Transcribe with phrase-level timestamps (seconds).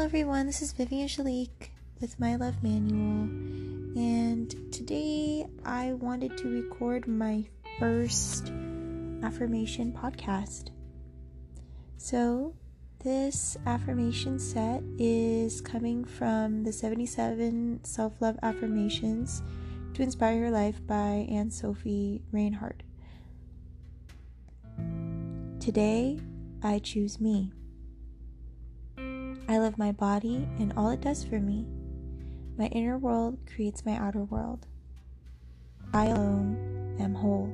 [0.00, 0.46] everyone.
[0.46, 1.70] This is Vivian Shalik
[2.02, 3.30] with My Love Manual,
[3.96, 7.46] and today I wanted to record my
[7.78, 8.52] first
[9.22, 10.68] affirmation podcast.
[11.96, 12.54] So,
[13.02, 19.42] this affirmation set is coming from the 77 Self Love Affirmations
[19.94, 22.82] to Inspire Your Life by Anne Sophie Reinhardt.
[25.58, 26.20] Today,
[26.62, 27.50] I choose me.
[29.48, 31.66] I love my body and all it does for me.
[32.58, 34.66] My inner world creates my outer world.
[35.92, 37.52] I alone am whole.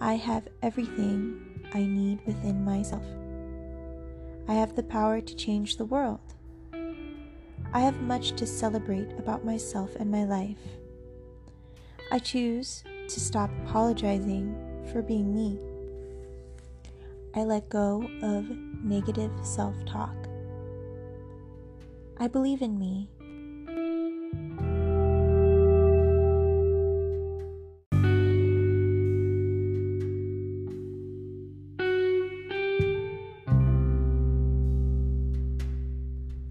[0.00, 1.40] I have everything
[1.72, 3.04] I need within myself.
[4.46, 6.34] I have the power to change the world.
[7.72, 10.58] I have much to celebrate about myself and my life.
[12.12, 15.69] I choose to stop apologizing for being me.
[17.34, 18.50] I let go of
[18.82, 20.16] negative self talk.
[22.18, 23.08] I believe in me.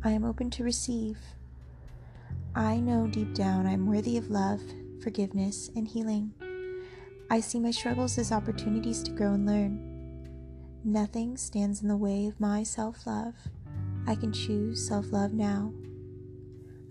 [0.02, 1.18] I am open to receive.
[2.56, 4.62] I know deep down I'm worthy of love,
[5.04, 6.34] forgiveness, and healing.
[7.30, 9.89] I see my struggles as opportunities to grow and learn.
[10.84, 13.36] Nothing stands in the way of my self love.
[14.08, 15.74] I can choose self love now.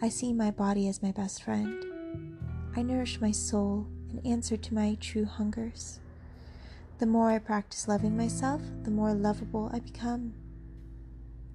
[0.02, 1.84] I see my body as my best friend.
[2.76, 6.00] I nourish my soul in answer to my true hungers.
[6.98, 10.34] The more I practice loving myself, the more lovable I become.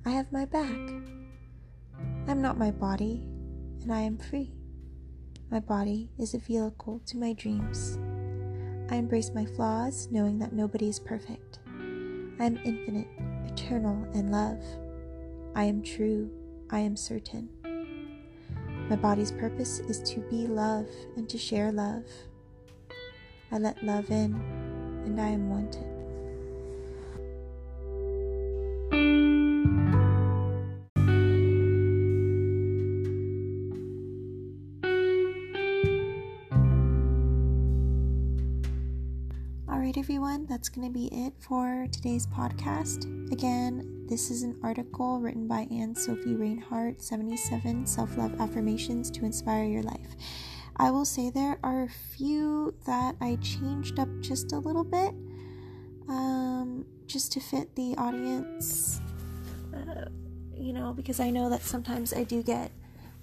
[0.04, 0.76] I have my back.
[2.28, 3.22] I'm not my body,
[3.82, 4.54] and I am free.
[5.52, 8.00] My body is a vehicle to my dreams.
[8.90, 11.60] I embrace my flaws, knowing that nobody is perfect.
[12.40, 13.08] I am infinite,
[13.46, 14.64] eternal, and love.
[15.56, 16.32] I am true.
[16.70, 17.50] I am certain.
[18.90, 22.06] My body's purpose is to be love and to share love.
[23.52, 24.34] I let love in,
[25.06, 25.93] and I am wanted.
[39.84, 43.04] Alright, everyone, that's going to be it for today's podcast.
[43.34, 49.26] Again, this is an article written by Anne Sophie Reinhardt 77 Self Love Affirmations to
[49.26, 50.16] Inspire Your Life.
[50.78, 55.14] I will say there are a few that I changed up just a little bit
[56.08, 59.02] um, just to fit the audience.
[59.76, 60.06] Uh,
[60.56, 62.72] you know, because I know that sometimes I do get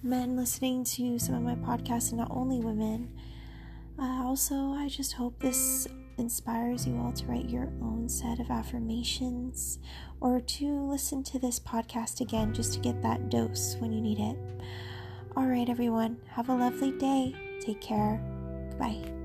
[0.02, 3.14] men listening to some of my podcasts and not only women.
[3.98, 5.88] Uh, also, I just hope this
[6.20, 9.78] inspires you all to write your own set of affirmations
[10.20, 14.18] or to listen to this podcast again just to get that dose when you need
[14.20, 14.36] it.
[15.36, 17.34] All right, everyone, have a lovely day.
[17.60, 18.20] Take care.
[18.70, 19.19] Goodbye.